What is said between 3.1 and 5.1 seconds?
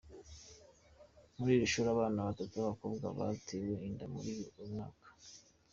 batewe inda muri uyu mwaka.